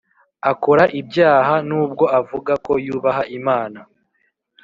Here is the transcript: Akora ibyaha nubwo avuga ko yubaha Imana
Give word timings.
Akora 0.51 0.83
ibyaha 0.99 1.55
nubwo 1.67 2.05
avuga 2.19 2.51
ko 2.65 2.71
yubaha 2.85 3.23
Imana 3.37 3.79